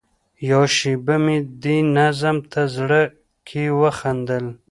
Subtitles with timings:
[0.49, 3.01] یوه شېبه مې دې نظم ته زړه
[3.47, 4.45] کې وخندل.